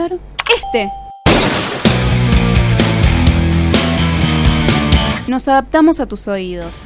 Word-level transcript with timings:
Este. 0.00 0.92
Nos 5.26 5.48
adaptamos 5.48 5.98
a 5.98 6.06
tus 6.06 6.28
oídos. 6.28 6.76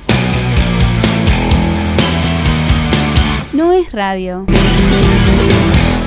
No 3.53 3.73
es 3.75 3.93
radio. 3.93 4.47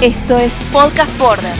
Esto 0.02 0.40
es 0.40 0.54
Podcast 0.72 1.16
Border. 1.20 1.54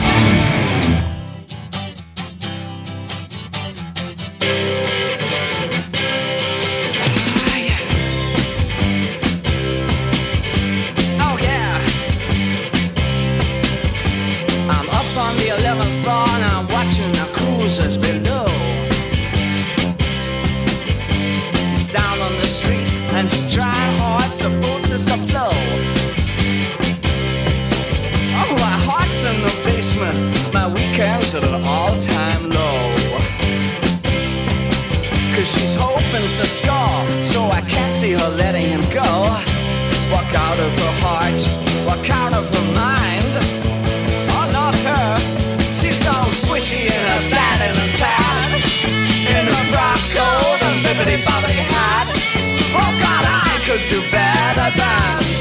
Could 53.76 53.88
do 53.90 54.00
better 54.10 54.70
than 54.72 54.72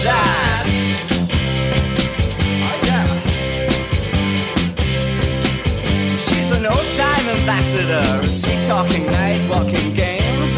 that. 0.03 0.65
Oh, 2.67 2.77
yeah. 2.83 3.05
She's 6.25 6.51
an 6.51 6.65
old 6.65 6.89
time 6.99 7.25
ambassador, 7.37 8.03
sweet 8.27 8.63
talking 8.65 9.05
night 9.07 9.39
walking 9.49 9.93
games. 9.93 10.57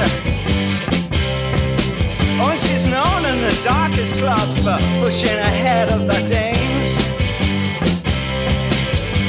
Oh, 2.39 2.49
and 2.49 2.59
she's 2.59 2.85
known 2.89 3.25
in 3.25 3.41
the 3.45 3.53
darkest 3.63 4.15
clubs 4.15 4.59
for 4.63 4.77
pushing 5.01 5.37
ahead 5.37 5.89
of 5.89 6.07
the 6.07 6.19
dames. 6.27 6.97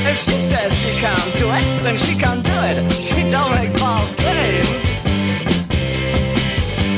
If 0.08 0.16
she 0.16 0.38
says 0.38 0.72
she 0.72 0.92
can't 1.00 1.32
do 1.36 1.46
it, 1.52 1.82
then 1.82 1.98
she 1.98 2.14
can't 2.16 2.42
do 2.42 2.56
it. 2.70 2.92
She 2.92 3.28
don't 3.28 3.50
make 3.52 3.76
false 3.78 4.14
claims. 4.14 4.87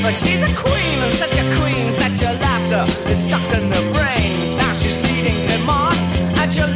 But 0.03 0.15
she's 0.15 0.41
a 0.41 0.53
queen, 0.55 0.97
and 1.05 1.13
such 1.13 1.37
a 1.37 1.45
queen, 1.57 1.91
such 1.91 2.21
a 2.27 2.33
laughter 2.41 2.83
is 3.09 3.19
sucked 3.19 3.53
in 3.53 3.69
the 3.69 3.81
brains. 3.93 4.57
Now 4.57 4.73
she's 4.73 4.97
leading 5.05 5.45
them 5.47 5.69
on, 5.69 5.95
and 6.39 6.51
she'll 6.51 6.75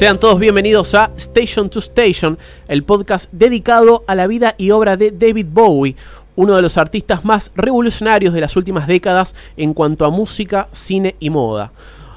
Sean 0.00 0.18
todos 0.18 0.38
bienvenidos 0.38 0.94
a 0.94 1.10
Station 1.18 1.68
to 1.68 1.78
Station, 1.78 2.38
el 2.68 2.84
podcast 2.84 3.30
dedicado 3.32 4.02
a 4.06 4.14
la 4.14 4.26
vida 4.26 4.54
y 4.56 4.70
obra 4.70 4.96
de 4.96 5.10
David 5.10 5.48
Bowie, 5.50 5.94
uno 6.36 6.56
de 6.56 6.62
los 6.62 6.78
artistas 6.78 7.22
más 7.26 7.52
revolucionarios 7.54 8.32
de 8.32 8.40
las 8.40 8.56
últimas 8.56 8.86
décadas 8.86 9.34
en 9.58 9.74
cuanto 9.74 10.06
a 10.06 10.10
música, 10.10 10.68
cine 10.72 11.16
y 11.20 11.28
moda. 11.28 11.72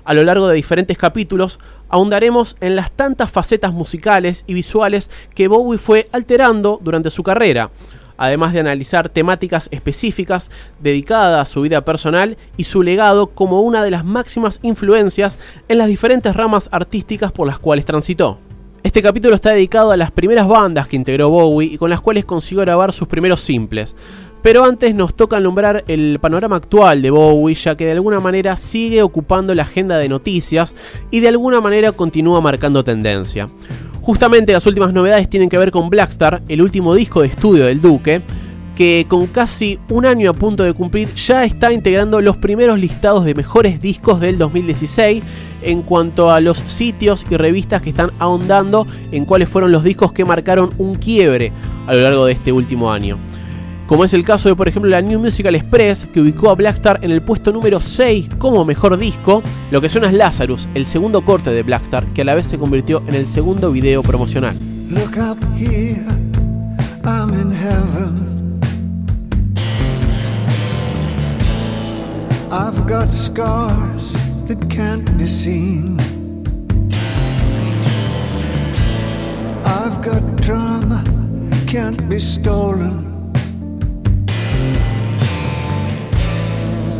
A 0.05 0.13
lo 0.13 0.23
largo 0.23 0.47
de 0.47 0.55
diferentes 0.55 0.97
capítulos 0.97 1.59
ahondaremos 1.89 2.55
en 2.61 2.77
las 2.77 2.89
tantas 2.89 3.29
facetas 3.29 3.73
musicales 3.73 4.45
y 4.47 4.53
visuales 4.53 5.11
que 5.35 5.49
Bowie 5.49 5.77
fue 5.77 6.07
alterando 6.13 6.79
durante 6.81 7.09
su 7.09 7.21
carrera, 7.21 7.69
además 8.17 8.53
de 8.53 8.59
analizar 8.59 9.09
temáticas 9.09 9.69
específicas 9.71 10.49
dedicadas 10.81 11.41
a 11.41 11.51
su 11.51 11.61
vida 11.61 11.83
personal 11.83 12.37
y 12.57 12.65
su 12.65 12.83
legado 12.83 13.27
como 13.27 13.61
una 13.61 13.83
de 13.83 13.91
las 13.91 14.05
máximas 14.05 14.59
influencias 14.61 15.39
en 15.67 15.77
las 15.77 15.87
diferentes 15.87 16.35
ramas 16.35 16.69
artísticas 16.71 17.31
por 17.31 17.47
las 17.47 17.59
cuales 17.59 17.85
transitó. 17.85 18.39
Este 18.83 19.01
capítulo 19.01 19.33
está 19.33 19.51
dedicado 19.51 19.91
a 19.91 19.97
las 19.97 20.11
primeras 20.11 20.45
bandas 20.45 20.89
que 20.89 20.97
integró 20.97 21.29
Bowie 21.29 21.73
y 21.73 21.77
con 21.77 21.89
las 21.89 22.01
cuales 22.01 22.25
consiguió 22.25 22.63
grabar 22.63 22.91
sus 22.91 23.07
primeros 23.07 23.39
simples. 23.39 23.95
Pero 24.43 24.65
antes 24.65 24.93
nos 24.93 25.15
toca 25.15 25.39
nombrar 25.39 25.85
el 25.87 26.19
panorama 26.19 26.57
actual 26.57 27.01
de 27.01 27.09
Bowie, 27.09 27.55
ya 27.55 27.77
que 27.77 27.85
de 27.85 27.93
alguna 27.93 28.19
manera 28.19 28.57
sigue 28.57 29.01
ocupando 29.01 29.55
la 29.55 29.63
agenda 29.63 29.97
de 29.97 30.09
noticias 30.09 30.75
y 31.09 31.21
de 31.21 31.29
alguna 31.29 31.61
manera 31.61 31.93
continúa 31.93 32.41
marcando 32.41 32.83
tendencia. 32.83 33.47
Justamente 34.01 34.51
las 34.51 34.65
últimas 34.65 34.91
novedades 34.91 35.29
tienen 35.29 35.47
que 35.47 35.57
ver 35.57 35.71
con 35.71 35.89
Blackstar, 35.89 36.43
el 36.49 36.61
último 36.61 36.93
disco 36.93 37.21
de 37.21 37.27
estudio 37.27 37.67
del 37.67 37.79
Duque, 37.79 38.21
que 38.75 39.05
con 39.07 39.27
casi 39.27 39.79
un 39.89 40.05
año 40.05 40.31
a 40.31 40.33
punto 40.33 40.63
de 40.63 40.73
cumplir 40.73 41.07
ya 41.13 41.45
está 41.45 41.71
integrando 41.71 42.19
los 42.19 42.35
primeros 42.35 42.77
listados 42.77 43.23
de 43.23 43.35
mejores 43.35 43.79
discos 43.79 44.19
del 44.19 44.37
2016 44.37 45.23
en 45.61 45.83
cuanto 45.83 46.31
a 46.31 46.41
los 46.41 46.57
sitios 46.57 47.25
y 47.29 47.37
revistas 47.37 47.81
que 47.81 47.91
están 47.91 48.11
ahondando 48.19 48.85
en 49.13 49.23
cuáles 49.23 49.47
fueron 49.47 49.71
los 49.71 49.85
discos 49.85 50.11
que 50.11 50.25
marcaron 50.25 50.71
un 50.79 50.95
quiebre 50.95 51.53
a 51.87 51.93
lo 51.93 52.01
largo 52.01 52.25
de 52.25 52.33
este 52.33 52.51
último 52.51 52.91
año. 52.91 53.17
Como 53.87 54.05
es 54.05 54.13
el 54.13 54.23
caso 54.23 54.47
de 54.47 54.55
por 54.55 54.67
ejemplo 54.67 54.89
la 54.89 55.01
New 55.01 55.19
Musical 55.19 55.55
Express 55.55 56.07
que 56.11 56.21
ubicó 56.21 56.49
a 56.49 56.55
Blackstar 56.55 56.99
en 57.01 57.11
el 57.11 57.21
puesto 57.21 57.51
número 57.51 57.81
6 57.81 58.29
como 58.37 58.63
mejor 58.63 58.97
disco, 58.97 59.43
lo 59.71 59.81
que 59.81 59.89
suena 59.89 60.07
es 60.07 60.13
Lazarus, 60.13 60.67
el 60.73 60.85
segundo 60.85 61.23
corte 61.25 61.51
de 61.51 61.63
Blackstar 61.63 62.05
que 62.13 62.21
a 62.21 62.25
la 62.25 62.33
vez 62.33 62.47
se 62.47 62.57
convirtió 62.57 63.03
en 63.07 63.15
el 63.15 63.27
segundo 63.27 63.71
video 63.71 64.01
promocional. 64.01 64.55
Look 64.89 65.17
up 65.17 65.37
here, 65.57 66.01
I'm 67.03 67.33
in 67.33 67.51
heaven. 67.51 68.59
I've 72.51 72.87
got 72.87 73.11
scars 73.11 74.13
that 74.47 74.59
can't 74.69 75.17
be 75.17 75.27
seen. 75.27 75.97
I've 79.65 80.01
got 80.01 80.21
drama, 80.37 81.03
can't 81.67 82.07
be 82.07 82.19
stolen. 82.19 83.12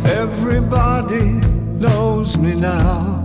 Everybody 0.06 1.40
knows 1.80 2.36
me 2.36 2.54
now. 2.54 3.23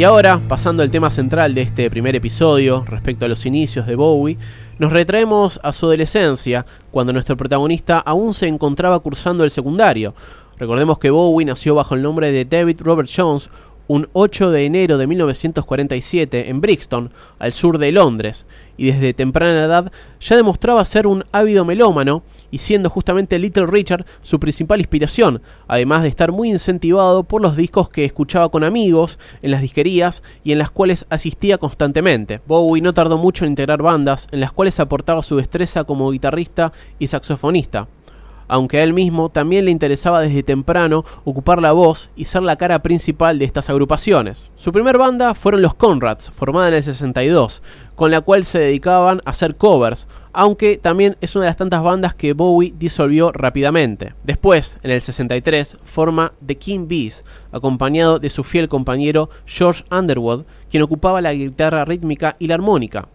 Y 0.00 0.04
ahora, 0.04 0.40
pasando 0.48 0.82
al 0.82 0.90
tema 0.90 1.10
central 1.10 1.54
de 1.54 1.60
este 1.60 1.90
primer 1.90 2.16
episodio, 2.16 2.82
respecto 2.86 3.26
a 3.26 3.28
los 3.28 3.44
inicios 3.44 3.86
de 3.86 3.96
Bowie, 3.96 4.38
nos 4.78 4.94
retraemos 4.94 5.60
a 5.62 5.74
su 5.74 5.84
adolescencia, 5.84 6.64
cuando 6.90 7.12
nuestro 7.12 7.36
protagonista 7.36 7.98
aún 7.98 8.32
se 8.32 8.46
encontraba 8.48 8.98
cursando 9.00 9.44
el 9.44 9.50
secundario. 9.50 10.14
Recordemos 10.56 10.98
que 10.98 11.10
Bowie 11.10 11.44
nació 11.44 11.74
bajo 11.74 11.94
el 11.94 12.00
nombre 12.00 12.32
de 12.32 12.46
David 12.46 12.80
Robert 12.80 13.10
Jones, 13.14 13.50
un 13.88 14.08
8 14.14 14.50
de 14.50 14.64
enero 14.64 14.96
de 14.96 15.06
1947 15.06 16.48
en 16.48 16.62
Brixton, 16.62 17.10
al 17.38 17.52
sur 17.52 17.76
de 17.76 17.92
Londres, 17.92 18.46
y 18.78 18.86
desde 18.86 19.12
temprana 19.12 19.66
edad 19.66 19.92
ya 20.18 20.34
demostraba 20.34 20.82
ser 20.86 21.06
un 21.06 21.26
ávido 21.30 21.66
melómano 21.66 22.22
y 22.50 22.58
siendo 22.58 22.90
justamente 22.90 23.38
Little 23.38 23.66
Richard 23.66 24.06
su 24.22 24.40
principal 24.40 24.80
inspiración, 24.80 25.42
además 25.68 26.02
de 26.02 26.08
estar 26.08 26.32
muy 26.32 26.50
incentivado 26.50 27.24
por 27.24 27.42
los 27.42 27.56
discos 27.56 27.88
que 27.88 28.04
escuchaba 28.04 28.48
con 28.48 28.64
amigos, 28.64 29.18
en 29.42 29.50
las 29.50 29.62
disquerías 29.62 30.22
y 30.44 30.52
en 30.52 30.58
las 30.58 30.70
cuales 30.70 31.06
asistía 31.10 31.58
constantemente. 31.58 32.40
Bowie 32.46 32.82
no 32.82 32.92
tardó 32.92 33.18
mucho 33.18 33.44
en 33.44 33.52
integrar 33.52 33.82
bandas 33.82 34.28
en 34.32 34.40
las 34.40 34.52
cuales 34.52 34.80
aportaba 34.80 35.22
su 35.22 35.36
destreza 35.36 35.84
como 35.84 36.10
guitarrista 36.10 36.72
y 36.98 37.06
saxofonista 37.06 37.88
aunque 38.50 38.78
a 38.78 38.82
él 38.82 38.92
mismo 38.92 39.28
también 39.28 39.64
le 39.64 39.70
interesaba 39.70 40.20
desde 40.20 40.42
temprano 40.42 41.04
ocupar 41.24 41.62
la 41.62 41.70
voz 41.70 42.10
y 42.16 42.24
ser 42.24 42.42
la 42.42 42.56
cara 42.56 42.82
principal 42.82 43.38
de 43.38 43.44
estas 43.44 43.70
agrupaciones. 43.70 44.50
Su 44.56 44.72
primer 44.72 44.98
banda 44.98 45.34
fueron 45.34 45.62
los 45.62 45.74
Conrads, 45.74 46.30
formada 46.30 46.66
en 46.66 46.74
el 46.74 46.82
62, 46.82 47.62
con 47.94 48.10
la 48.10 48.22
cual 48.22 48.44
se 48.44 48.58
dedicaban 48.58 49.22
a 49.24 49.30
hacer 49.30 49.54
covers, 49.54 50.08
aunque 50.32 50.78
también 50.78 51.16
es 51.20 51.36
una 51.36 51.44
de 51.44 51.50
las 51.50 51.58
tantas 51.58 51.80
bandas 51.80 52.16
que 52.16 52.32
Bowie 52.32 52.74
disolvió 52.76 53.30
rápidamente. 53.30 54.14
Después, 54.24 54.78
en 54.82 54.90
el 54.90 55.00
63, 55.00 55.76
forma 55.84 56.32
The 56.44 56.56
King 56.56 56.88
Bees, 56.88 57.24
acompañado 57.52 58.18
de 58.18 58.30
su 58.30 58.42
fiel 58.42 58.68
compañero 58.68 59.30
George 59.46 59.84
Underwood, 59.92 60.42
quien 60.68 60.82
ocupaba 60.82 61.20
la 61.20 61.32
guitarra 61.32 61.84
rítmica 61.84 62.34
y 62.40 62.48
la 62.48 62.56
armónica. 62.56 63.06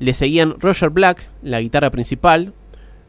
Le 0.00 0.12
seguían 0.12 0.56
Roger 0.58 0.90
Black, 0.90 1.30
la 1.42 1.60
guitarra 1.60 1.90
principal, 1.90 2.52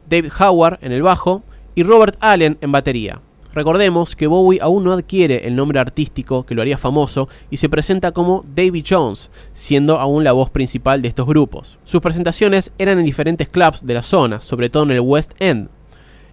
David 0.08 0.32
Howard 0.38 0.78
en 0.82 0.92
el 0.92 1.02
bajo 1.02 1.42
y 1.74 1.82
Robert 1.82 2.16
Allen 2.20 2.58
en 2.60 2.72
batería. 2.72 3.20
Recordemos 3.54 4.16
que 4.16 4.26
Bowie 4.26 4.60
aún 4.62 4.84
no 4.84 4.92
adquiere 4.92 5.46
el 5.46 5.54
nombre 5.54 5.78
artístico 5.78 6.46
que 6.46 6.54
lo 6.54 6.62
haría 6.62 6.78
famoso 6.78 7.28
y 7.50 7.58
se 7.58 7.68
presenta 7.68 8.12
como 8.12 8.44
Davy 8.54 8.82
Jones, 8.88 9.30
siendo 9.52 9.98
aún 9.98 10.24
la 10.24 10.32
voz 10.32 10.48
principal 10.48 11.02
de 11.02 11.08
estos 11.08 11.26
grupos. 11.26 11.78
Sus 11.84 12.00
presentaciones 12.00 12.72
eran 12.78 12.98
en 12.98 13.04
diferentes 13.04 13.50
clubs 13.50 13.84
de 13.84 13.92
la 13.92 14.02
zona, 14.02 14.40
sobre 14.40 14.70
todo 14.70 14.84
en 14.84 14.92
el 14.92 15.00
West 15.00 15.32
End. 15.38 15.68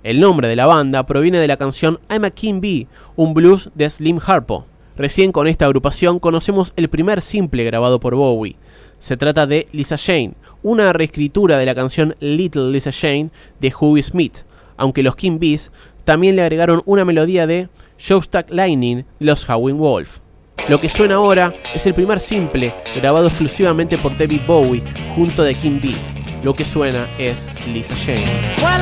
El 0.02 0.22
nombre 0.22 0.48
de 0.48 0.56
la 0.56 0.66
banda 0.66 1.06
proviene 1.06 1.40
de 1.40 1.48
la 1.50 1.58
canción 1.58 2.00
I'm 2.10 2.24
a 2.24 2.30
King 2.30 2.62
Bee, 2.62 2.88
un 3.18 3.34
blues 3.34 3.70
de 3.76 3.90
Slim 3.90 4.22
Harpo. 4.26 4.66
Recién 4.96 5.34
con 5.34 5.48
esta 5.48 5.66
agrupación 5.66 6.20
conocemos 6.20 6.72
el 6.78 6.90
primer 6.90 7.22
simple 7.22 7.66
grabado 7.66 8.00
por 8.00 8.16
Bowie. 8.16 8.56
Se 8.98 9.18
trata 9.18 9.46
de 9.46 9.68
Lisa 9.74 9.98
Jane, 9.98 10.34
una 10.64 10.94
reescritura 10.94 11.58
de 11.58 11.66
la 11.66 11.76
canción 11.76 12.16
Little 12.20 12.72
Lisa 12.72 12.92
Jane 12.92 13.30
de 13.60 13.74
Hughie 13.78 14.04
Smith, 14.04 14.40
aunque 14.78 15.04
los 15.04 15.16
King 15.16 15.40
Bees 15.40 15.72
también 16.04 16.36
le 16.36 16.42
agregaron 16.42 16.82
una 16.86 17.06
melodía 17.06 17.46
de 17.48 17.70
Showstack 17.98 18.50
Lightning 18.52 19.04
de 19.20 19.26
los 19.26 19.48
Howling 19.50 19.78
Wolf. 19.78 20.20
Lo 20.68 20.80
que 20.80 20.90
suena 20.90 21.16
ahora 21.16 21.54
es 21.74 21.86
el 21.86 21.94
primer 21.94 22.20
simple 22.20 22.74
grabado 22.96 23.28
exclusivamente 23.28 23.98
por 23.98 24.18
David 24.18 24.42
Bowie 24.46 24.84
junto 25.16 25.44
de 25.44 25.56
King 25.56 25.80
Bees. 25.82 26.16
Lo 26.44 26.54
que 26.54 26.64
suena 26.64 27.08
es 27.18 27.50
Lisa. 27.68 27.96
Well, 28.62 28.80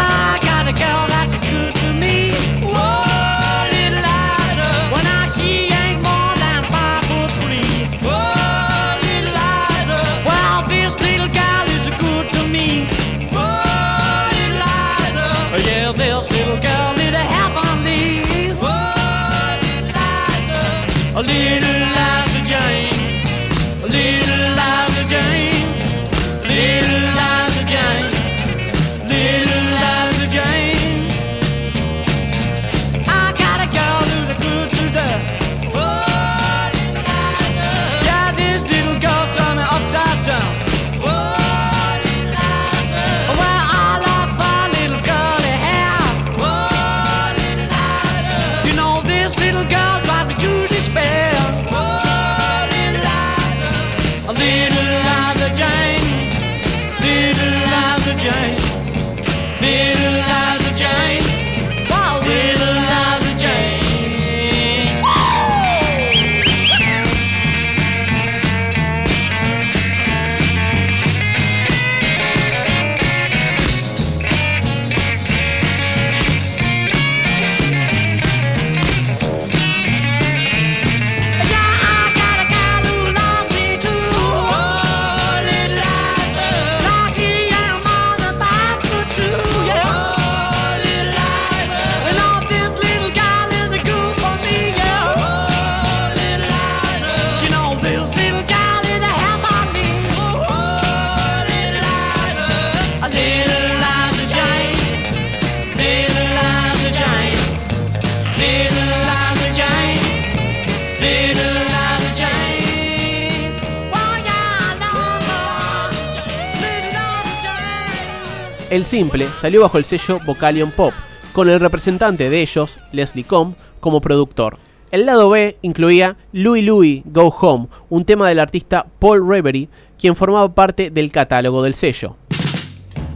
simple 118.88 119.28
salió 119.36 119.62
bajo 119.62 119.78
el 119.78 119.86
sello 119.86 120.20
Vocalion 120.26 120.72
Pop, 120.72 120.94
con 121.34 121.50
el 121.50 121.60
representante 121.60 122.30
de 122.30 122.42
ellos, 122.42 122.80
Leslie 122.94 123.26
Combe, 123.26 123.58
como 123.82 124.02
productor. 124.02 124.58
El 124.92 125.06
lado 125.06 125.30
B 125.30 125.58
incluía 125.62 126.16
Louie 126.32 126.62
Louie 126.62 127.04
Go 127.06 127.28
Home, 127.28 127.68
un 127.90 128.06
tema 128.06 128.30
del 128.30 128.40
artista 128.40 128.88
Paul 129.00 129.28
Reverie, 129.28 129.68
quien 130.00 130.16
formaba 130.16 130.56
parte 130.56 130.90
del 130.90 131.12
catálogo 131.12 131.62
del 131.62 131.74
sello. 131.74 132.16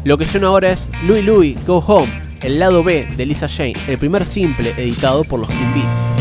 Lo 0.04 0.18
que 0.18 0.26
suena 0.26 0.48
ahora 0.48 0.72
es 0.72 0.90
Louie 1.06 1.24
Louie 1.24 1.58
Go 1.66 1.78
Home, 1.78 2.12
el 2.42 2.60
lado 2.60 2.84
B 2.84 3.08
de 3.16 3.26
Lisa 3.26 3.48
Jane, 3.48 3.76
el 3.88 3.98
primer 3.98 4.26
simple 4.26 4.74
editado 4.78 5.24
por 5.24 5.40
los 5.40 5.48
King 5.48 5.74
Bees. 5.74 6.21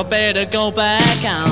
You 0.00 0.04
better 0.04 0.46
go 0.46 0.70
back 0.70 1.18
home. 1.18 1.49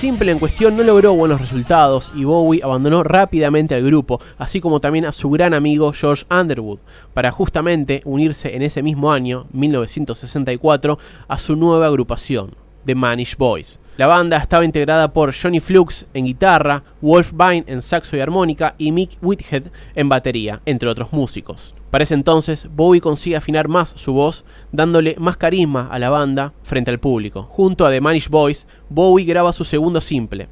Simple 0.00 0.32
en 0.32 0.38
cuestión 0.38 0.78
no 0.78 0.82
logró 0.82 1.12
buenos 1.12 1.42
resultados 1.42 2.10
y 2.16 2.24
Bowie 2.24 2.62
abandonó 2.64 3.02
rápidamente 3.02 3.74
al 3.74 3.84
grupo, 3.84 4.18
así 4.38 4.58
como 4.58 4.80
también 4.80 5.04
a 5.04 5.12
su 5.12 5.28
gran 5.28 5.52
amigo 5.52 5.92
George 5.92 6.24
Underwood, 6.30 6.78
para 7.12 7.30
justamente 7.30 8.00
unirse 8.06 8.56
en 8.56 8.62
ese 8.62 8.82
mismo 8.82 9.12
año, 9.12 9.46
1964, 9.52 10.98
a 11.28 11.36
su 11.36 11.54
nueva 11.54 11.88
agrupación, 11.88 12.54
The 12.86 12.94
Manish 12.94 13.36
Boys. 13.36 13.78
La 14.00 14.06
banda 14.06 14.38
estaba 14.38 14.64
integrada 14.64 15.12
por 15.12 15.30
Johnny 15.34 15.60
Flux 15.60 16.06
en 16.14 16.24
guitarra, 16.24 16.82
Wolf 17.02 17.32
Vine 17.34 17.64
en 17.66 17.82
saxo 17.82 18.16
y 18.16 18.20
armónica 18.20 18.74
y 18.78 18.92
Mick 18.92 19.18
Whithead 19.20 19.64
en 19.94 20.08
batería, 20.08 20.62
entre 20.64 20.88
otros 20.88 21.12
músicos. 21.12 21.74
Para 21.90 22.04
ese 22.04 22.14
entonces, 22.14 22.66
Bowie 22.74 23.02
consigue 23.02 23.36
afinar 23.36 23.68
más 23.68 23.92
su 23.94 24.14
voz, 24.14 24.46
dándole 24.72 25.16
más 25.18 25.36
carisma 25.36 25.86
a 25.92 25.98
la 25.98 26.08
banda 26.08 26.54
frente 26.62 26.90
al 26.90 26.98
público. 26.98 27.42
Junto 27.42 27.84
a 27.84 27.90
The 27.90 28.00
Manish 28.00 28.30
Boys, 28.30 28.66
Bowie 28.88 29.26
graba 29.26 29.52
su 29.52 29.66
segundo 29.66 30.00
simple. 30.00 30.48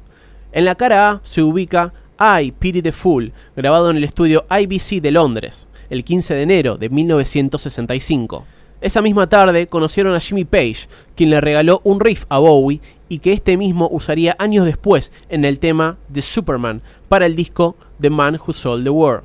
En 0.51 0.65
la 0.65 0.75
cara 0.75 1.09
A 1.09 1.19
se 1.23 1.41
ubica 1.41 1.91
I 2.19 2.51
Pity 2.51 2.83
the 2.83 2.91
Fool, 2.91 3.33
grabado 3.55 3.89
en 3.89 3.97
el 3.97 4.03
estudio 4.03 4.45
IBC 4.47 5.01
de 5.01 5.09
Londres, 5.09 5.67
el 5.89 6.03
15 6.03 6.35
de 6.35 6.43
enero 6.43 6.77
de 6.77 6.89
1965. 6.89 8.45
Esa 8.81 9.01
misma 9.01 9.27
tarde 9.27 9.67
conocieron 9.67 10.15
a 10.15 10.19
Jimmy 10.21 10.45
Page, 10.45 10.87
quien 11.15 11.29
le 11.29 11.41
regaló 11.41 11.81
un 11.83 11.99
riff 11.99 12.23
a 12.29 12.37
Bowie 12.37 12.79
y 13.09 13.19
que 13.19 13.33
este 13.33 13.57
mismo 13.57 13.89
usaría 13.91 14.37
años 14.39 14.65
después 14.65 15.11
en 15.27 15.43
el 15.43 15.59
tema 15.59 15.97
The 16.13 16.21
Superman 16.21 16.81
para 17.09 17.25
el 17.25 17.35
disco 17.35 17.75
The 17.99 18.09
Man 18.09 18.39
Who 18.39 18.53
Sold 18.53 18.85
the 18.85 18.89
World. 18.89 19.23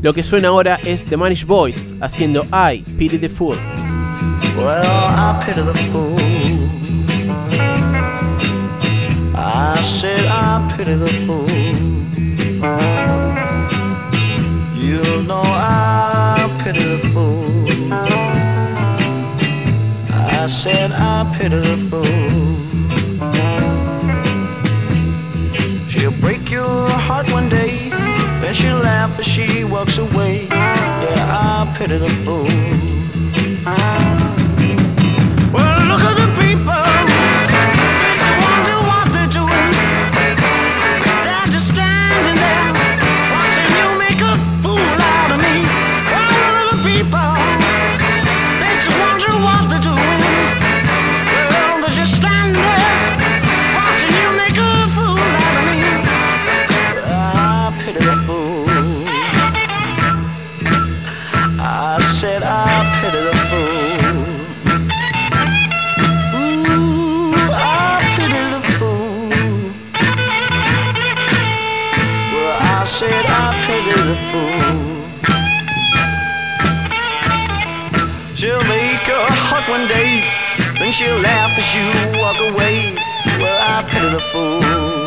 Lo 0.00 0.14
que 0.14 0.22
suena 0.22 0.48
ahora 0.48 0.78
es 0.84 1.04
The 1.04 1.16
Manish 1.16 1.44
Boys 1.44 1.84
haciendo 2.00 2.46
I 2.52 2.80
Pity 2.96 3.18
the 3.18 3.28
Fool. 3.28 3.56
You 14.78 15.22
know 15.24 15.42
I 15.44 16.48
pity 16.64 16.80
the 16.80 17.10
fool. 17.12 17.45
I 20.46 20.48
said 20.48 20.92
I 20.92 21.24
pity 21.36 21.56
the 21.56 21.76
fool. 21.90 22.06
She'll 25.88 26.12
break 26.20 26.52
your 26.52 26.88
heart 26.88 27.28
one 27.32 27.48
day, 27.48 27.88
then 28.40 28.54
she'll 28.54 28.78
laugh 28.78 29.18
as 29.18 29.26
she 29.26 29.64
walks 29.64 29.98
away. 29.98 30.46
Yeah, 30.46 31.66
I 31.66 31.74
pity 31.76 31.98
you 81.74 82.20
walk 82.20 82.38
away. 82.38 82.94
Well, 83.38 83.58
I 83.62 83.82
pity 83.90 84.08
the 84.10 84.20
fool. 84.20 85.05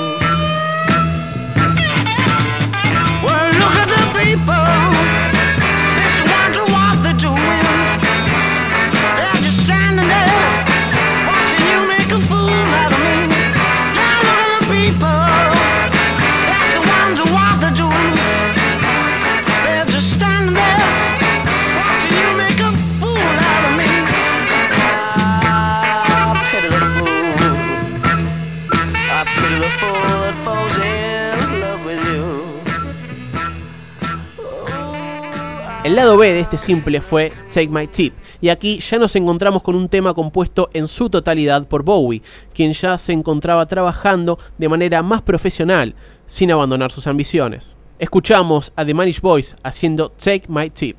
Lado 36.00 36.16
B 36.16 36.32
de 36.32 36.40
este 36.40 36.58
simple 36.58 37.02
fue 37.02 37.34
Take 37.54 37.68
My 37.68 37.86
Tip, 37.86 38.14
y 38.40 38.48
aquí 38.48 38.80
ya 38.80 38.98
nos 38.98 39.18
encontramos 39.18 39.62
con 39.62 39.76
un 39.76 39.90
tema 39.90 40.14
compuesto 40.14 40.70
en 40.72 40.88
su 40.88 41.10
totalidad 41.10 41.68
por 41.68 41.84
Bowie, 41.84 42.22
quien 42.54 42.72
ya 42.72 42.98
se 42.98 43.12
encontraba 43.12 43.66
trabajando 43.66 44.40
de 44.58 44.70
manera 44.70 45.04
más 45.04 45.22
profesional, 45.22 45.96
sin 46.26 46.54
abandonar 46.54 46.90
sus 46.90 47.06
ambiciones. 47.06 47.76
Escuchamos 48.00 48.72
a 48.78 48.86
The 48.86 48.94
Manish 48.94 49.20
Boys 49.20 49.58
haciendo 49.62 50.10
Take 50.12 50.44
My 50.48 50.70
Tip. 50.70 50.96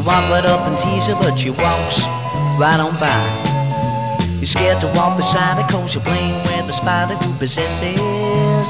You 0.00 0.06
walk 0.06 0.30
right 0.30 0.44
up 0.44 0.66
and 0.66 0.78
tease 0.78 1.06
her, 1.08 1.14
but 1.14 1.36
she 1.36 1.50
walks 1.50 2.04
right 2.56 2.80
on 2.80 2.94
by. 2.96 3.20
You're 4.36 4.46
scared 4.46 4.80
to 4.80 4.88
walk 4.96 5.16
beside 5.16 5.60
her, 5.60 5.68
cause 5.68 5.94
you're 5.94 6.04
playing 6.04 6.40
with 6.44 6.66
the 6.66 6.72
spider 6.72 7.14
who 7.16 7.32
possesses 7.38 7.96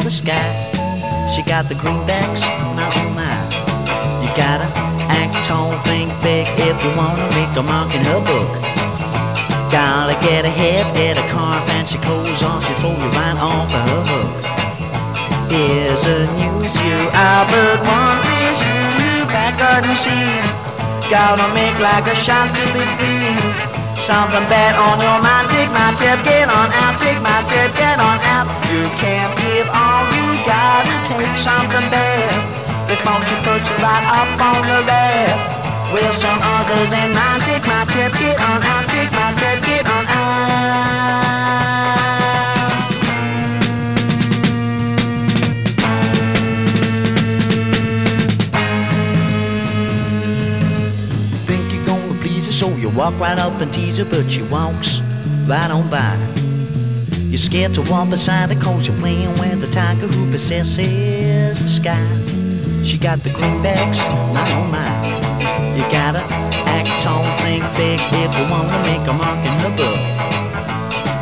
the 0.03 0.11
sky. 0.11 0.51
She 1.31 1.43
got 1.43 1.69
the 1.69 1.75
greenbacks, 1.75 2.43
not 2.75 2.91
oh 2.97 3.11
my. 3.15 3.39
You 4.23 4.31
gotta 4.35 4.67
act 5.07 5.47
tall, 5.47 5.79
think 5.87 6.11
big 6.23 6.47
if 6.59 6.77
you 6.83 6.91
wanna 6.99 7.27
make 7.39 7.55
a 7.57 7.63
mark 7.63 7.95
in 7.95 8.03
her 8.05 8.21
book. 8.21 8.51
Gotta 9.71 10.19
get 10.27 10.45
ahead, 10.45 10.83
get 10.97 11.17
a 11.17 11.27
car, 11.31 11.65
fancy 11.69 11.99
clothes 11.99 12.43
on, 12.43 12.61
she 12.63 12.75
throw 12.83 12.91
you 12.91 13.11
right 13.15 13.39
off 13.39 13.71
of 13.71 13.83
her 13.91 14.03
hook. 14.11 14.41
A 15.51 16.27
news 16.39 16.75
you 16.81 16.97
Albert 17.13 17.81
one 17.83 18.19
is 18.47 18.59
you 18.63 18.81
you 19.03 19.27
back 19.27 19.59
garden 19.59 19.95
scene 19.95 20.70
Gotta 21.11 21.53
make 21.59 21.75
like 21.83 22.07
a 22.07 22.15
shot 22.15 22.55
to 22.55 22.65
be 22.71 22.87
free 22.95 23.35
Something 23.99 24.47
bad 24.47 24.79
on 24.79 25.03
your 25.03 25.19
mind 25.19 25.51
Take 25.51 25.67
my 25.75 25.91
tip, 25.99 26.23
get 26.23 26.47
on 26.47 26.71
out 26.71 27.03
Take 27.03 27.19
my 27.19 27.43
tip, 27.51 27.75
get 27.75 27.99
on 27.99 28.23
out. 28.31 28.47
You 28.71 28.87
can't 28.95 29.35
give 29.43 29.67
all 29.75 30.07
you 30.15 30.39
gotta 30.47 30.95
take 31.03 31.35
something 31.35 31.83
bad. 31.91 32.31
Before 32.87 33.19
she 33.27 33.35
puts 33.43 33.67
you 33.67 33.77
right 33.83 34.07
up 34.07 34.39
on 34.39 34.63
the 34.71 34.87
bed? 34.87 35.35
With 35.91 36.15
some 36.15 36.39
others 36.39 36.95
in 36.95 37.11
mind 37.11 37.43
Take 37.43 37.67
my 37.67 37.83
tip, 37.91 38.15
get 38.15 38.39
on 38.39 38.63
out 38.63 38.87
Take 38.87 39.11
my 39.11 39.35
tip, 39.35 39.60
so 52.61 52.69
you 52.77 52.91
walk 52.91 53.19
right 53.19 53.39
up 53.39 53.59
and 53.63 53.73
tease 53.73 53.97
her, 53.97 54.05
but 54.05 54.31
she 54.31 54.43
walks 54.43 55.01
right 55.49 55.71
on 55.71 55.89
by. 55.89 56.15
You're 57.31 57.39
scared 57.39 57.73
to 57.73 57.83
walk 57.91 58.11
beside 58.11 58.53
her 58.53 58.61
cause 58.61 58.87
you're 58.87 58.99
playing 58.99 59.33
with 59.41 59.63
the 59.63 59.67
tiger 59.69 60.07
who 60.07 60.31
possesses 60.31 61.59
the 61.59 61.69
sky. 61.71 62.05
She 62.85 62.99
got 62.99 63.21
the 63.25 63.31
greenbacks, 63.31 64.07
not 64.35 64.51
on 64.53 64.71
mine. 64.71 65.75
You 65.75 65.85
gotta 65.91 66.21
act 66.69 67.03
tall, 67.03 67.25
think 67.41 67.65
big 67.79 67.99
if 67.99 68.31
you 68.37 68.45
wanna 68.53 68.79
make 68.85 69.09
a 69.09 69.15
mark 69.15 69.41
in 69.41 69.57
her 69.65 69.75
book. 69.81 70.01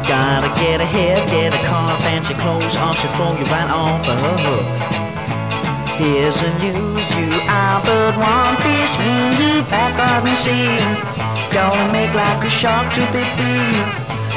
Gotta 0.09 0.49
get 0.61 0.81
ahead, 0.81 1.29
get 1.31 1.55
a 1.55 1.65
car, 1.69 1.97
fancy 2.01 2.35
clothes, 2.35 2.75
or 2.77 2.95
she'll 2.95 3.13
throw 3.13 3.31
you 3.39 3.45
right 3.45 3.71
off 3.71 4.09
of 4.09 4.21
her 4.21 4.39
hook. 4.43 5.08
Here's 5.99 6.39
the 6.39 6.47
news, 6.63 7.11
you 7.19 7.27
are 7.51 7.83
but 7.83 8.15
one 8.15 8.55
fish 8.63 8.95
in 9.03 9.35
the 9.35 9.67
back 9.67 9.99
of 9.99 10.23
the 10.23 10.31
sea. 10.39 10.79
Gonna 11.51 11.91
make 11.91 12.15
like 12.15 12.39
a 12.39 12.49
shark 12.49 12.87
to 12.95 13.03
be 13.11 13.27
free. 13.35 13.83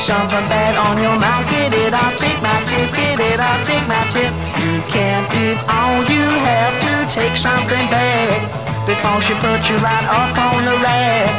Something 0.01 0.41
bad 0.49 0.73
on 0.73 0.97
your 0.97 1.13
mind, 1.21 1.45
get 1.53 1.69
it 1.69 1.93
off, 1.93 2.17
take 2.17 2.41
my 2.41 2.57
tip, 2.65 2.89
get 2.97 3.21
it 3.21 3.37
off, 3.37 3.61
take 3.61 3.85
my 3.85 4.01
tip. 4.09 4.33
You 4.57 4.81
can't 4.89 5.29
give 5.29 5.61
all 5.69 6.01
you 6.09 6.25
have 6.49 6.81
to 6.81 6.93
take 7.05 7.37
something 7.37 7.85
back 7.93 8.41
before 8.89 9.21
she 9.21 9.37
puts 9.37 9.69
you 9.69 9.77
right 9.85 10.07
up 10.09 10.33
on 10.33 10.65
the 10.65 10.73
rack. 10.81 11.29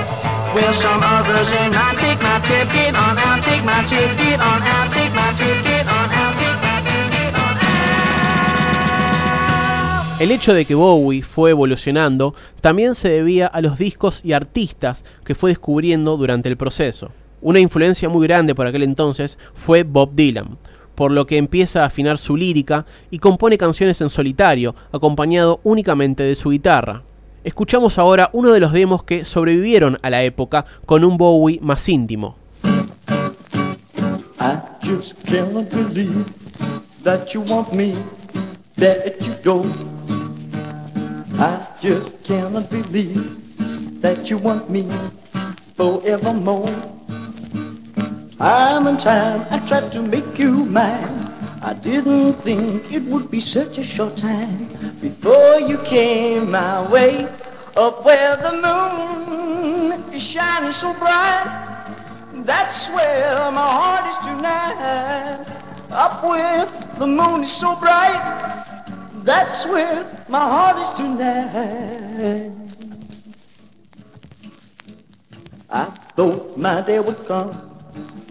Well, 0.55 0.71
some 0.73 1.03
others 1.03 1.51
ain't 1.51 1.75
not 1.75 1.99
take 1.99 2.23
my 2.23 2.39
tip, 2.47 2.71
get 2.71 2.95
on 2.95 3.19
out, 3.19 3.43
take 3.43 3.65
my 3.67 3.83
tip, 3.91 4.07
get 4.23 4.39
on 4.39 4.63
out, 4.63 4.87
take 4.95 5.11
my 5.19 5.35
tip, 5.35 5.59
get 5.67 5.83
on 5.91 6.07
out, 6.15 6.32
El 10.23 10.31
hecho 10.31 10.55
de 10.55 10.65
que 10.67 10.77
Bowie 10.77 11.25
fue 11.25 11.51
evolucionando 11.51 12.33
también 12.61 12.95
se 12.95 13.09
debía 13.09 13.49
a 13.49 13.61
los 13.61 13.77
discos 13.77 14.25
y 14.25 14.35
artistas 14.35 15.05
que 15.25 15.35
fue 15.35 15.51
descubriendo 15.51 16.17
durante 16.17 16.49
el 16.49 16.57
proceso. 16.57 17.11
Una 17.41 17.59
influencia 17.59 18.09
muy 18.09 18.29
grande 18.29 18.55
por 18.55 18.69
aquel 18.69 18.85
entonces 18.85 19.37
fue 19.53 19.83
Bob 19.83 20.15
Dylan, 20.15 20.59
por 20.95 21.11
lo 21.11 21.27
que 21.27 21.39
empieza 21.39 21.83
a 21.83 21.87
afinar 21.87 22.19
su 22.19 22.37
lírica 22.37 22.87
y 23.11 23.19
compone 23.19 23.59
canciones 23.59 24.01
en 24.01 24.11
solitario, 24.11 24.77
acompañado 24.93 25.59
únicamente 25.65 26.23
de 26.23 26.37
su 26.37 26.51
guitarra. 26.51 27.03
Escuchamos 27.43 27.99
ahora 27.99 28.31
uno 28.33 28.53
de 28.53 28.61
los 28.61 28.73
demos 28.73 29.03
que 29.03 29.25
sobrevivieron 29.25 29.99
a 30.03 30.11
la 30.11 30.23
época 30.23 30.67
con 30.87 31.03
un 31.03 31.17
Bowie 31.17 31.59
más 31.61 31.89
íntimo. 31.89 32.37
I 41.39 41.67
just 41.81 42.23
cannot 42.25 42.71
believe 42.71 44.01
that 44.03 44.29
you 44.29 44.37
want 44.37 44.69
me 44.71 44.89
forevermore. 45.77 46.75
Time 48.39 48.87
and 48.87 49.01
time 49.01 49.47
I 49.51 49.59
tried 49.67 49.93
to 49.93 50.03
make 50.03 50.39
you 50.39 50.65
mine. 50.65 51.31
I 51.63 51.75
didn't 51.75 52.35
think 52.35 52.93
it 52.93 53.03
would 53.05 53.31
be 53.31 53.41
such 53.41 53.79
a 53.79 53.83
short 53.83 54.17
time 54.17 54.67
before 55.01 55.61
you 55.61 55.79
came 55.79 56.51
my 56.51 56.91
way. 56.91 57.29
Up 57.77 58.05
where 58.05 58.37
the 58.37 58.53
moon 58.53 60.13
is 60.13 60.23
shining 60.23 60.73
so 60.73 60.93
bright. 60.95 61.47
That's 62.45 62.91
where 62.91 63.51
my 63.53 63.61
heart 63.61 64.07
is 64.11 64.19
tonight. 64.19 65.47
Up 65.91 66.23
where 66.25 66.67
the 66.99 67.07
moon 67.07 67.45
is 67.45 67.53
so 67.53 67.77
bright. 67.77 68.52
That's 69.25 69.67
where 69.67 70.05
my 70.29 70.41
heart 70.41 70.79
is 70.79 70.91
tonight. 70.91 72.51
I 75.71 75.85
thought 76.17 76.57
my 76.59 76.81
day 76.81 76.99
would 76.99 77.25
come 77.27 77.55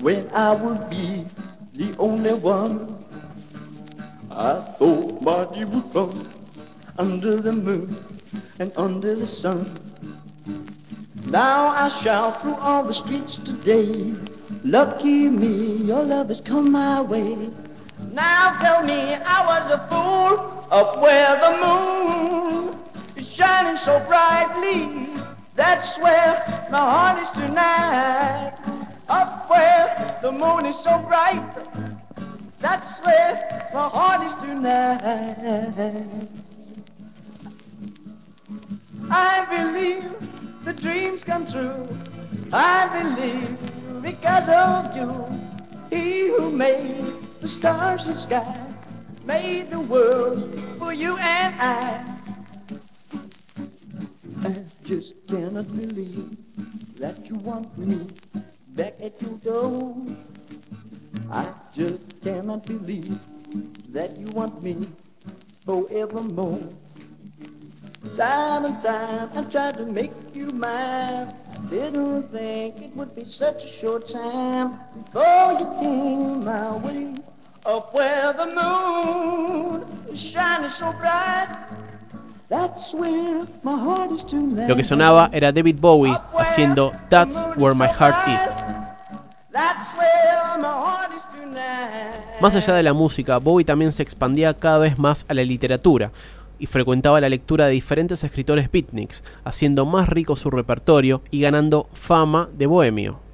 when 0.02 0.30
I 0.30 0.52
would 0.52 0.90
be 0.90 1.26
the 1.74 1.96
only 1.98 2.34
one. 2.34 3.04
I 4.30 4.60
thought 4.78 5.22
my 5.22 5.46
day 5.54 5.64
would 5.64 5.94
come 5.94 6.28
under 6.98 7.38
the 7.38 7.54
moon 7.54 7.96
and 8.60 8.72
under 8.76 9.16
the 9.16 9.28
sun. 9.28 9.80
Now 11.26 11.70
I 11.70 11.88
shout 11.88 12.42
through 12.42 12.56
all 12.56 12.84
the 12.84 12.94
streets 12.94 13.38
today. 13.38 14.14
Lucky 14.66 15.30
me, 15.30 15.78
your 15.88 16.04
love 16.04 16.28
has 16.28 16.42
come 16.42 16.72
my 16.74 17.02
way. 17.02 17.50
Now 18.14 18.58
tell 18.60 18.84
me 18.84 19.16
I 19.16 19.46
was 19.48 19.72
a 19.72 19.78
fool 19.88 20.68
up 20.70 21.02
where 21.02 21.36
the 21.40 21.52
moon 21.64 22.78
is 23.16 23.26
shining 23.26 23.78
so 23.78 24.02
brightly. 24.02 25.08
That's 25.56 25.98
where 25.98 26.68
my 26.70 26.80
heart 26.80 27.22
is 27.22 27.30
tonight. 27.30 28.54
Up 29.08 29.50
where 29.50 30.20
the 30.22 30.32
moon 30.32 30.66
is 30.66 30.78
so 30.78 31.00
bright. 31.04 31.58
That's 32.60 33.00
where 33.00 33.70
my 33.74 33.88
heart 33.88 34.26
is 34.26 34.34
tonight. 34.34 36.28
I 39.10 39.46
believe 39.50 40.14
the 40.66 40.74
dreams 40.74 41.24
come 41.24 41.48
true. 41.48 41.88
I 42.52 42.88
believe 43.00 44.02
because 44.02 44.50
of 44.50 44.96
you. 44.98 45.12
He 45.90 46.28
who 46.28 46.52
made 46.52 47.11
the 47.42 47.50
stars 47.50 48.08
and 48.08 48.16
sky 48.16 48.68
made 49.26 49.72
the 49.72 49.80
world 49.80 50.46
for 50.78 50.94
you 50.94 51.18
and 51.18 51.56
I. 51.60 52.06
I 54.44 54.64
just 54.86 55.16
cannot 55.28 55.68
believe 55.76 56.38
that 56.98 57.28
you 57.28 57.36
want 57.38 57.76
me 57.80 58.08
back 58.78 58.94
at 59.02 59.20
your 59.24 59.38
door. 59.42 59.98
I 61.32 61.48
just 61.74 62.22
cannot 62.22 62.64
believe 62.68 63.18
that 63.90 64.16
you 64.18 64.28
want 64.28 64.62
me 64.62 64.88
forevermore. 65.66 66.62
Time 68.16 68.66
and 68.66 68.82
time 68.82 69.30
I 69.34 69.42
tried 69.50 69.78
to 69.78 69.86
make 69.88 70.14
you 70.36 70.52
mine. 70.52 71.34
Didn't 71.72 72.30
think 72.32 72.82
it 72.82 72.96
would 72.96 73.16
be 73.16 73.26
such 73.26 73.66
a 73.66 73.68
short 73.68 74.06
time 74.06 74.78
before 74.94 75.54
you 75.58 75.66
came 75.80 76.46
my 76.46 76.78
way. 76.78 77.16
Up 77.64 77.94
where 77.94 78.34
the 78.34 78.48
moon 78.48 79.84
is 80.12 80.20
shining 80.20 80.72
so 80.72 80.92
bright. 80.94 81.48
That's 82.50 82.94
where 82.94 83.46
my 83.64 83.76
heart 83.76 84.12
is 84.12 84.26
tonight. 84.26 84.68
Lo 84.68 84.76
que 84.76 84.84
sonaba 84.84 85.30
era 85.32 85.52
David 85.52 85.78
Bowie 85.80 86.18
haciendo 86.38 86.92
That's 87.10 87.48
Where 87.56 87.76
My 87.76 87.88
Heart 87.88 88.28
Is. 88.28 88.58
Más 92.42 92.56
allá 92.56 92.74
de 92.74 92.84
la 92.84 92.94
música, 92.94 93.38
Bowie 93.38 93.64
también 93.64 93.92
se 93.92 94.02
expandía 94.02 94.56
cada 94.56 94.80
vez 94.80 94.98
más 94.98 95.26
a 95.28 95.36
la 95.36 95.44
literatura 95.44 96.12
y 96.58 96.66
frecuentaba 96.66 97.22
la 97.22 97.30
lectura 97.30 97.68
de 97.68 97.74
diferentes 97.74 98.24
escritores 98.24 98.72
beatniks, 98.72 99.24
haciendo 99.44 99.86
más 99.86 100.10
rico 100.10 100.36
su 100.36 100.50
repertorio 100.50 101.22
y 101.30 101.42
ganando 101.42 101.88
fama 101.94 102.50
de 102.54 102.66
bohemio. 102.66 103.31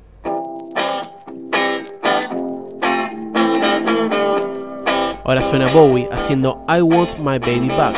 Ahora 5.27 5.43
suena 5.43 5.67
Bowie 5.67 6.07
haciendo 6.09 6.63
I 6.69 6.79
Want 6.81 7.19
My 7.19 7.37
Baby 7.37 7.67
Back. 7.67 7.97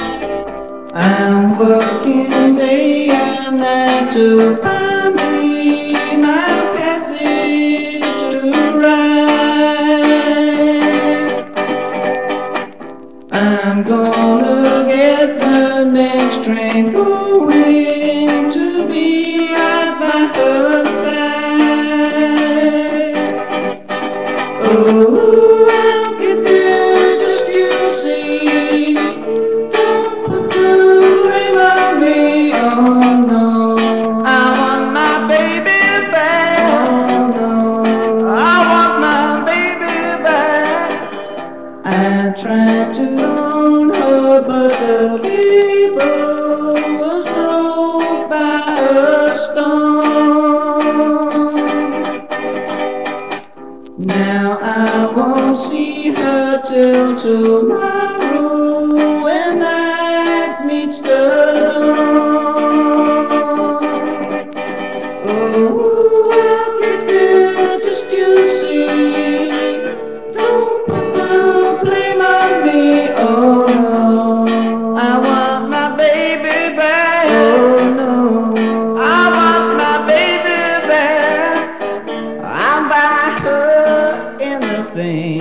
thing. 84.99 85.39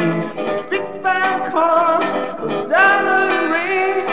Big 0.70 0.86
bag 1.02 1.50
car, 1.52 1.98
diamond 2.68 3.52
ring. 3.54 4.06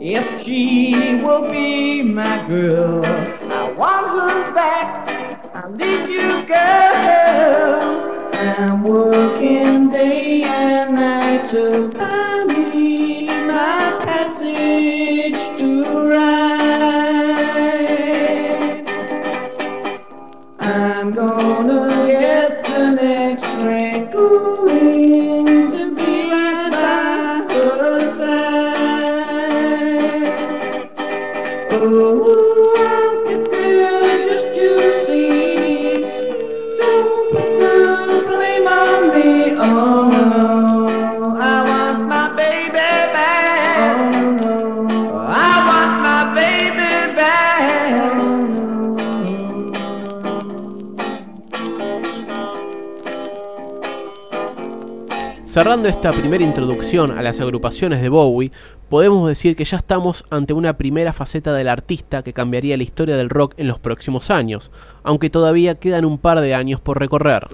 If 0.00 0.42
she 0.42 1.16
will 1.22 1.50
be 1.50 2.00
my 2.02 2.36
girl, 2.48 3.04
I 3.04 3.70
want 3.80 4.06
her 4.16 4.54
back. 4.54 4.88
I 5.54 5.62
need 5.80 6.08
you, 6.16 6.30
girl. 6.54 7.80
I'm 8.32 8.82
working 8.82 9.90
day 9.90 10.44
and 10.44 10.94
night 10.94 11.46
to. 11.50 12.09
Cerrando 55.60 55.88
esta 55.88 56.10
primera 56.14 56.42
introducción 56.42 57.18
a 57.18 57.20
las 57.20 57.38
agrupaciones 57.38 58.00
de 58.00 58.08
Bowie, 58.08 58.50
podemos 58.88 59.28
decir 59.28 59.56
que 59.56 59.66
ya 59.66 59.76
estamos 59.76 60.24
ante 60.30 60.54
una 60.54 60.78
primera 60.78 61.12
faceta 61.12 61.52
del 61.52 61.68
artista 61.68 62.22
que 62.22 62.32
cambiaría 62.32 62.78
la 62.78 62.82
historia 62.82 63.14
del 63.14 63.28
rock 63.28 63.52
en 63.58 63.68
los 63.68 63.78
próximos 63.78 64.30
años, 64.30 64.70
aunque 65.02 65.28
todavía 65.28 65.74
quedan 65.74 66.06
un 66.06 66.16
par 66.16 66.40
de 66.40 66.54
años 66.54 66.80
por 66.80 66.98
recorrer. 66.98 67.46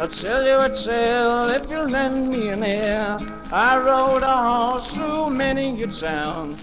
I'll 0.00 0.08
tell 0.08 0.46
you 0.46 0.58
a 0.60 0.70
tale 0.70 1.50
if 1.50 1.70
you'll 1.70 1.86
lend 1.86 2.30
me 2.30 2.48
an 2.48 2.64
ear 2.64 3.18
I 3.52 3.76
rode 3.76 4.22
a 4.22 4.34
horse 4.34 4.94
through 4.94 5.28
many 5.28 5.82
a 5.82 5.88
town 5.88 6.56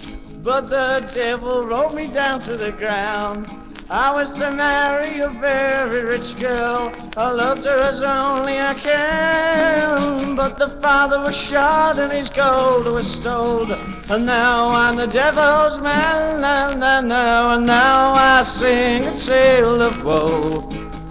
But 0.47 0.69
the 0.69 1.05
devil 1.13 1.67
rode 1.67 1.93
me 1.93 2.07
down 2.07 2.39
to 2.47 2.55
the 2.55 2.71
ground 2.71 3.49
I 3.89 4.13
was 4.13 4.31
to 4.39 4.49
marry 4.49 5.19
a 5.19 5.27
very 5.29 6.05
rich 6.05 6.39
girl. 6.39 6.93
I 7.17 7.31
loved 7.31 7.65
her 7.65 7.79
as 7.81 8.01
only 8.01 8.57
I 8.57 8.73
can. 8.73 10.37
But 10.37 10.57
the 10.57 10.69
father 10.69 11.19
was 11.19 11.35
shot 11.35 11.99
and 11.99 12.13
his 12.13 12.29
gold 12.29 12.85
was 12.85 13.13
stole. 13.13 13.69
And 14.09 14.25
now 14.25 14.69
I'm 14.69 14.95
the 14.95 15.07
devil's 15.07 15.81
man. 15.81 16.41
And 16.43 17.09
now, 17.09 17.55
and 17.55 17.65
now 17.65 18.13
I 18.13 18.41
sing 18.43 19.03
a 19.03 19.15
tale 19.17 19.81
of 19.81 20.01
woe. 20.01 20.61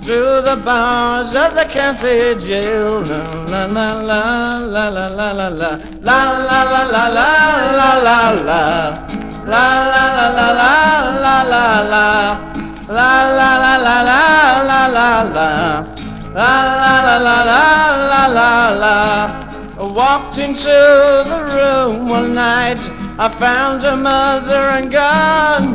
Through 0.01 0.40
the 0.49 0.61
bars 0.64 1.35
of 1.35 1.55
the 1.55 1.64
county 1.64 2.35
jail. 2.42 3.03
La 3.03 3.66
la 3.66 4.01
la 4.01 4.59
la 4.59 4.88
la 4.88 5.09
la 5.09 5.29
la 5.31 5.31
la 5.31 5.49
la 5.49 5.77
la 6.01 6.62
la 6.62 6.87
la 6.88 7.09
la 7.09 8.01
la 8.01 8.31
la 8.31 9.26
la 9.47 9.67
La 9.93 10.05
la 10.17 10.27
la 10.39 10.49
la 10.61 10.81
la 11.25 11.43
la 11.43 11.43
la 11.53 11.67
la 11.93 12.07
La 12.89 13.13
la 13.39 13.51
la 13.65 13.77
la 13.87 13.97
la 14.03 14.23
la 14.69 14.81
la 14.97 15.23
la 15.37 15.51
La 16.35 16.53
la 16.83 17.17
la 17.19 17.37
la 18.29 18.71
la 18.71 19.47
walked 19.97 20.37
into 20.37 20.69
the 20.69 21.41
room 21.55 22.09
one 22.09 22.35
night 22.35 22.91
I 23.19 23.29
found 23.29 23.83
her 23.83 23.97
mother 23.97 24.63
and 24.77 24.91
gone 24.91 25.75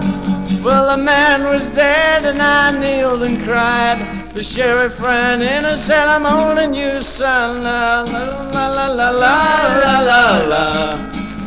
Well 0.64 0.96
the 0.96 1.04
man 1.04 1.44
was 1.44 1.68
dead 1.70 2.26
and 2.26 2.40
I 2.40 2.72
kneeled 2.78 3.24
and 3.24 3.44
cried 3.44 4.00
The 4.36 4.44
sheriff 4.44 5.02
ran 5.02 5.42
in 5.42 5.66
and 5.66 5.80
said 5.80 6.08
I'm 6.08 6.26
holding 6.26 6.74
you 6.74 7.02
son 7.02 7.64
la 7.64 8.04
la 8.04 8.24
la 8.54 8.68
la 8.68 8.88
la 8.88 9.10
la 9.10 9.32
la 9.32 10.42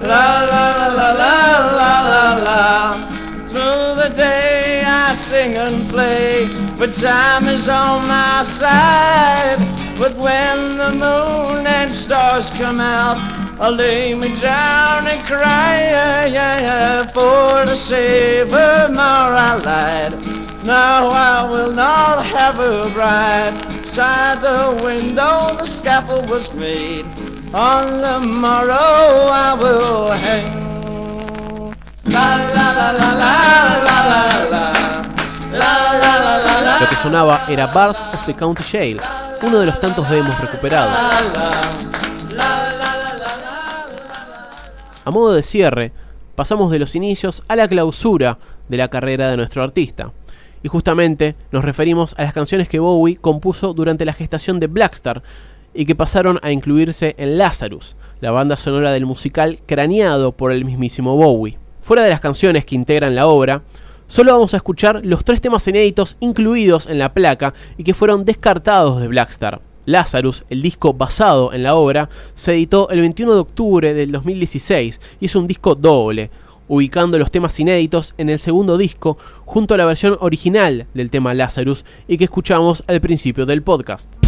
La 0.01 0.15
la 0.15 0.43
la 0.43 0.89
la 0.89 0.89
la 0.89 1.13
la 1.13 1.64
sing 5.25 5.57
and 5.57 5.89
play, 5.89 6.47
but 6.79 6.93
time 6.93 7.47
is 7.47 7.67
on 7.67 8.07
my 8.07 8.43
side. 8.43 9.57
But 9.99 10.15
when 10.19 10.77
the 10.77 10.91
moon 10.91 11.67
and 11.67 11.95
stars 11.95 12.51
come 12.51 12.79
out, 12.79 13.17
I'll 13.59 13.73
lay 13.73 14.15
me 14.15 14.29
down 14.39 15.07
and 15.07 15.21
cry, 15.25 15.73
yeah, 15.95 16.27
yeah, 16.27 16.61
yeah, 16.61 17.03
for 17.15 17.65
to 17.65 17.75
save 17.75 18.51
her 18.51 18.89
more 18.89 19.33
I 19.49 19.55
lied. 19.65 20.13
Now 20.67 21.09
I 21.09 21.51
will 21.51 21.73
not 21.73 22.27
have 22.27 22.59
a 22.59 22.91
bride. 22.93 23.55
Side 23.87 24.43
the 24.43 24.79
window 24.85 25.57
the 25.57 25.65
scaffold 25.65 26.29
was 26.29 26.53
made. 26.53 27.07
On 27.55 27.85
the 28.05 28.21
morrow 28.21 29.31
I 29.49 29.57
will 29.59 30.11
hang. 30.11 30.53
La 32.13 32.29
la 32.57 32.69
la 32.79 32.89
la 33.01 33.11
la 33.23 33.35
la 33.87 33.99
la 34.11 34.49
la. 34.51 34.74
Lo 36.81 36.89
que 36.89 36.97
sonaba 36.97 37.45
era 37.49 37.67
Bars 37.67 38.01
of 38.13 38.27
the 38.27 38.35
County 38.35 38.63
Jail, 38.63 39.01
uno 39.43 39.59
de 39.59 39.67
los 39.67 39.81
tantos 39.81 40.09
demos 40.11 40.39
recuperados. 40.41 40.93
A 45.05 45.11
modo 45.11 45.35
de 45.35 45.43
cierre, 45.43 45.93
pasamos 46.35 46.71
de 46.71 46.79
los 46.79 46.95
inicios 46.95 47.43
a 47.49 47.57
la 47.57 47.69
clausura 47.69 48.39
de 48.69 48.77
la 48.77 48.89
carrera 48.89 49.31
de 49.31 49.37
nuestro 49.37 49.63
artista. 49.63 50.13
Y 50.63 50.69
justamente 50.69 51.37
nos 51.53 51.65
referimos 51.65 52.15
a 52.17 52.23
las 52.23 52.33
canciones 52.33 52.69
que 52.69 52.79
Bowie 52.79 53.17
compuso 53.17 53.75
durante 53.75 54.07
la 54.07 54.15
gestación 54.15 54.59
de 54.59 54.67
Blackstar 54.67 55.23
y 55.75 55.85
que 55.85 55.95
pasaron 55.95 56.39
a 56.43 56.53
incluirse 56.53 57.15
en 57.19 57.37
Lazarus, 57.37 57.97
la 58.21 58.31
banda 58.31 58.57
sonora 58.57 58.93
del 58.93 59.05
musical 59.05 59.59
craneado 59.67 60.33
por 60.33 60.53
el 60.53 60.65
mismísimo 60.65 61.17
Bowie. 61.17 61.59
Fuera 61.83 62.03
de 62.03 62.11
las 62.11 62.21
canciones 62.21 62.65
que 62.65 62.77
integran 62.77 63.15
la 63.15 63.27
obra, 63.27 63.63
solo 64.09 64.33
vamos 64.33 64.55
a 64.55 64.59
escuchar 64.59 65.05
los 65.05 65.25
tres 65.25 65.41
temas 65.41 65.67
inéditos 65.69 66.17
incluidos 66.21 66.87
en 66.87 66.99
la 66.99 67.13
placa 67.13 67.55
y 67.77 67.85
que 67.85 67.95
fueron 67.95 68.25
descartados 68.25 69.01
de 69.01 69.09
Blackstar. 69.09 69.61
Lazarus, 69.87 70.45
el 70.49 70.63
disco 70.63 70.95
basado 70.95 71.53
en 71.53 71.63
la 71.63 71.75
obra, 71.75 72.09
se 72.35 72.55
editó 72.55 72.89
el 72.91 73.01
21 73.01 73.35
de 73.35 73.41
octubre 73.41 73.95
del 73.95 74.13
2016 74.13 75.01
y 75.21 75.27
es 75.27 75.37
un 75.37 75.47
disco 75.47 75.75
doble, 75.75 76.31
ubicando 76.69 77.19
los 77.19 77.31
temas 77.31 77.59
inéditos 77.61 78.15
en 78.17 78.31
el 78.31 78.39
segundo 78.39 78.79
disco 78.79 79.19
junto 79.45 79.75
a 79.75 79.77
la 79.77 79.87
versión 79.87 80.17
original 80.21 80.87
del 80.95 81.11
tema 81.11 81.35
Lazarus 81.35 81.85
y 82.09 82.17
que 82.17 82.25
escuchamos 82.25 82.83
al 82.87 83.01
principio 83.01 83.45
del 83.47 83.63
podcast. 83.63 84.24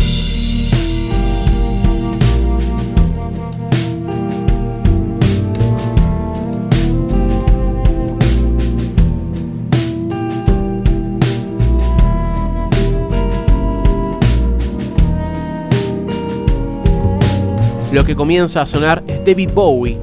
Lo 17.97 18.05
que 18.05 18.15
comienza 18.15 18.61
a 18.61 18.67
sonar 18.67 19.03
es 19.07 19.25
David 19.25 19.53
Bowie, 19.55 19.97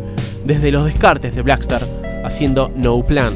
desde 0.43 0.71
los 0.71 0.85
descartes 0.85 1.35
de 1.35 1.43
Blackstar, 1.43 1.83
haciendo 2.25 2.71
No 2.75 3.03
Plan. 3.03 3.35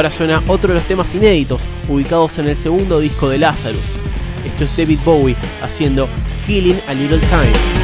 Ahora 0.00 0.10
suena 0.10 0.42
otro 0.46 0.68
de 0.68 0.76
los 0.76 0.88
temas 0.88 1.14
inéditos, 1.14 1.60
ubicados 1.86 2.38
en 2.38 2.48
el 2.48 2.56
segundo 2.56 3.00
disco 3.00 3.28
de 3.28 3.36
Lazarus. 3.36 3.84
Esto 4.46 4.64
es 4.64 4.74
David 4.74 4.98
Bowie 5.04 5.36
haciendo 5.60 6.08
Killing 6.46 6.80
a 6.88 6.94
Little 6.94 7.18
Time. 7.18 7.79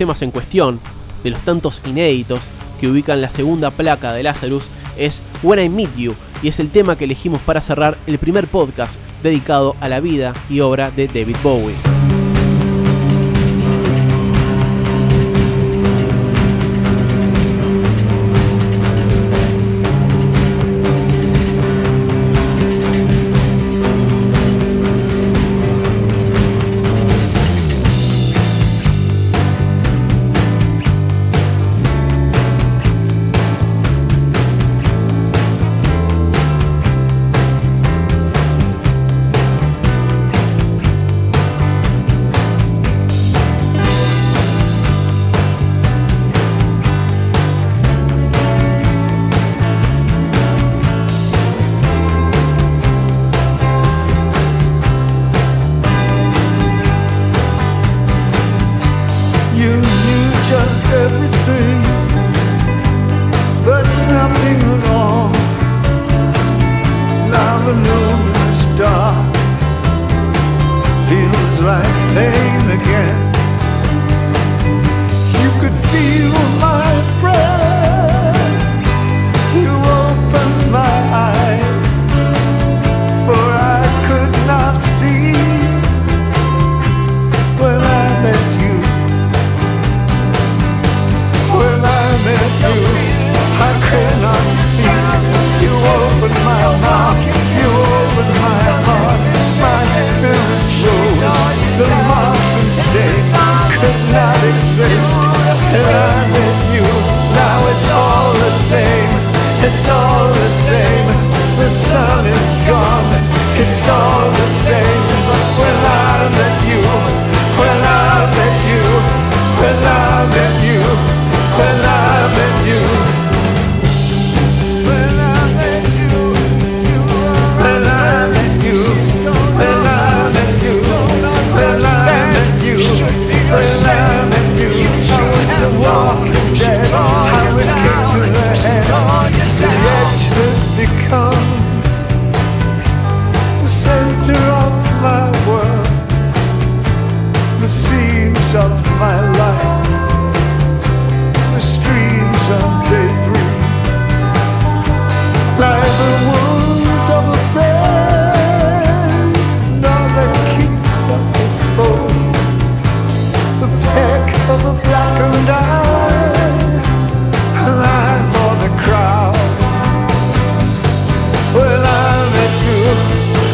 temas 0.00 0.22
en 0.22 0.30
cuestión, 0.30 0.80
de 1.22 1.28
los 1.28 1.42
tantos 1.42 1.82
inéditos 1.84 2.48
que 2.80 2.88
ubican 2.88 3.20
la 3.20 3.28
segunda 3.28 3.70
placa 3.70 4.14
de 4.14 4.22
Lazarus, 4.22 4.70
es 4.96 5.22
When 5.42 5.60
I 5.62 5.68
Meet 5.68 5.94
You, 5.98 6.14
y 6.42 6.48
es 6.48 6.58
el 6.58 6.70
tema 6.70 6.96
que 6.96 7.04
elegimos 7.04 7.42
para 7.42 7.60
cerrar 7.60 7.98
el 8.06 8.18
primer 8.18 8.48
podcast 8.48 8.98
dedicado 9.22 9.76
a 9.78 9.90
la 9.90 10.00
vida 10.00 10.32
y 10.48 10.60
obra 10.60 10.90
de 10.90 11.06
David 11.06 11.36
Bowie. 11.42 11.89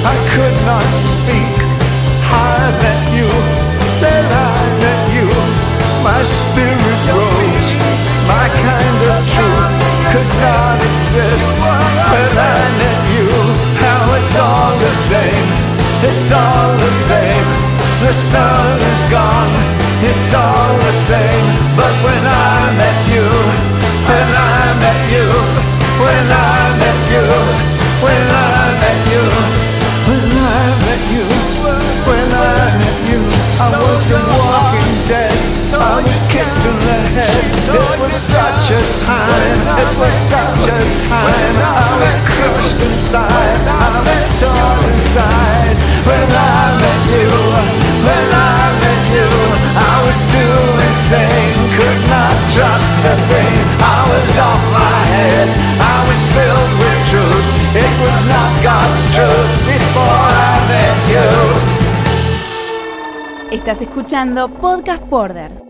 I 0.05 0.17
could 0.35 0.57
not 0.67 0.89
speak. 0.95 1.57
I 2.29 2.71
met 2.83 3.03
you, 3.17 3.31
then 4.03 4.27
I 4.29 4.57
met 4.83 5.03
you. 5.17 5.29
My 6.05 6.21
spirit 6.23 7.01
rose, 7.11 7.71
my 8.29 8.47
kind 8.51 9.01
of 9.13 9.19
truth 9.31 9.71
could 10.13 10.33
not 10.43 10.79
exist. 10.91 11.57
When 12.13 12.33
I 12.37 12.61
met 12.83 13.03
you, 13.17 13.29
how 13.83 14.03
it's 14.19 14.37
all 14.39 14.73
the 14.79 14.95
same, 15.11 15.49
it's 16.11 16.29
all 16.33 16.71
the 16.77 16.93
same. 17.09 17.49
The 18.05 18.13
sun 18.13 18.77
is 18.93 19.03
gone, 19.11 19.55
it's 20.05 20.35
all 20.35 20.73
the 20.77 20.93
same. 20.93 21.47
But 21.75 21.95
when 22.05 22.23
I 22.27 22.77
met 22.77 22.99
I 33.57 33.73
was 33.73 34.05
the 34.05 34.21
walking 34.21 34.97
dead. 35.09 35.33
I 35.73 36.05
was 36.05 36.21
kicked 36.29 36.61
in 36.61 36.77
the 36.77 37.01
head. 37.17 37.57
It 37.57 37.97
was 38.05 38.13
such 38.13 38.69
a 38.69 38.81
time. 39.01 39.61
It 39.81 39.93
was 39.97 40.13
such 40.13 40.69
a 40.69 40.81
time. 41.01 41.57
I 41.65 41.89
was 41.97 42.17
crushed 42.37 42.77
inside. 42.85 43.61
I 43.65 43.97
was 44.05 44.25
torn 44.37 44.81
inside. 44.93 45.73
When 46.05 46.29
I 46.29 46.61
met 46.85 47.05
you, 47.17 47.33
when 48.05 48.29
I 48.29 48.77
met 48.77 49.05
you, 49.09 49.31
I 49.73 49.95
was 50.05 50.19
too 50.29 50.57
insane. 50.93 51.57
Could 51.81 52.03
not 52.13 52.37
trust 52.53 53.01
a 53.09 53.17
thing. 53.25 53.57
I 53.81 53.99
was 54.13 54.31
off 54.37 54.65
my 54.69 55.01
head. 55.17 55.49
I 55.81 55.99
was 56.05 56.21
filled 56.37 56.73
with 56.77 57.01
truth. 57.09 57.49
It 57.73 57.95
was 58.05 58.21
not 58.29 58.53
God's 58.61 59.01
truth 59.17 59.46
Estás 63.51 63.81
escuchando 63.81 64.49
Podcast 64.49 65.09
Border. 65.09 65.66